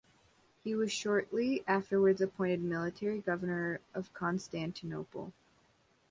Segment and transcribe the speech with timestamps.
[0.63, 5.31] He was shortly afterwards appointed Military Governor of Constantinople.